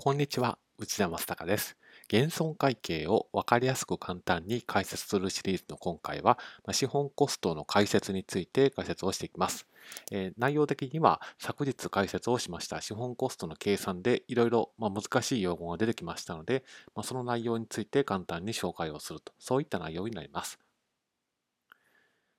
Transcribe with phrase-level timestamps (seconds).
[0.00, 1.76] こんにちは、内田正孝です。
[2.08, 6.38] 減損会計を分かりやすく簡単に解説するシリーズの今回は、
[6.72, 9.66] 資本コストの解説について解説をしていきます。
[10.12, 20.58] えー内容的には昨日解説をしました資本コストの計算でいろいろ難しい用語が出てきましたので、まあ、その内容について簡単に紹介をすると、そういった内容になります。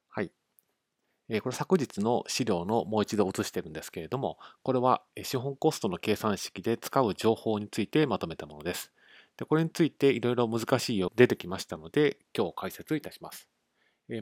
[0.09, 0.25] はい。
[0.25, 8.91] えーこれ昨日の資料のもう一度写してるんですけれども、これは資本コストの計算式で使う情報についてまとめたものです。
[9.37, 13.47] でこれについていろいろ難しいよ出てきましたので、今日解説いたします。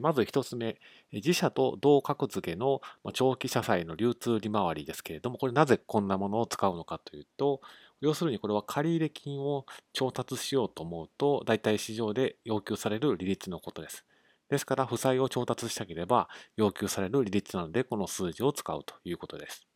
[0.02, 0.78] まず一つ目、
[1.10, 2.82] 自社と同格付けの
[3.14, 7.62] 長期社債の流通利回りですけれども、これなぜこんなものを使うのかというと、
[8.02, 14.04] 要するにこれは借入金を調達しようと思うと、大体市場で要求される利率のことです。
[14.48, 19.66] ですから、負債を調達したければ要求される利率なので、この数字を使うということです。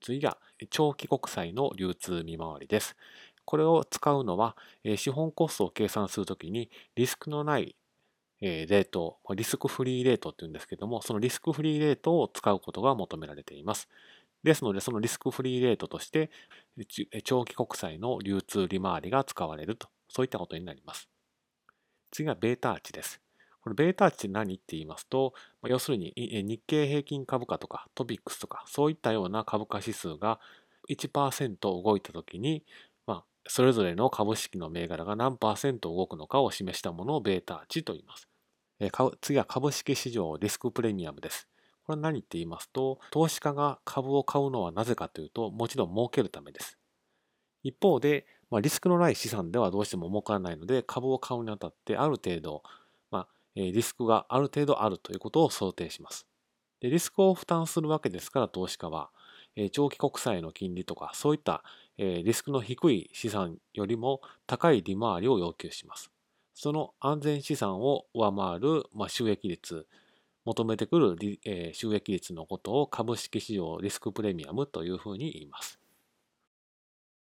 [0.00, 0.38] 次が、
[0.70, 2.96] 長期国債の流通見回りです。
[3.44, 4.56] これを使うのは、
[4.96, 7.76] 資本コストを計算するときに、リスクのない
[8.40, 13.88] レート、リスクフリーレートっていうんですけども、そのリスクフリーレートを使うことが求められています。
[14.44, 16.30] ですので、そのリスクフリーレートとして、
[17.24, 21.08] 長期国債の流通利回りが使われると、そういったことになります。
[22.12, 23.20] 次はベータ値です。
[23.68, 30.40] これベータ値何って言いますと、要するに日経平均株価とかトピックスとかそういったような株価指数が
[30.88, 32.64] 1%動いたときに、
[33.06, 38.26] まあ、それぞれの株式の銘柄が何パーセント動くのかを示したものをベータ値と言います。
[39.20, 41.46] 次は株式市場リスクプレミアムです。
[41.84, 46.78] これは何って言いますと、投資家が株を買うのはなぜかというと、もちろん儲けるためです。
[47.62, 52.62] 一方で、まあ、リスクのない資産ではどうしても儲からないので、株を買うにあたってある程度、
[53.10, 53.28] まあ
[53.72, 56.26] リスクがある程度あるということを想定します。
[56.80, 59.10] でリスクを負担するわけですから、投資家は、
[59.56, 61.64] え長期国債の金利とか、そういった、
[61.96, 66.10] えリスクの低い資産よりも高い利回りを要求します。
[66.54, 69.86] その安全資産を上回る、ま、収益率、
[70.44, 75.80] 求めてくる、え収益率のことを株式市場リスクプレミアムというふうに言います。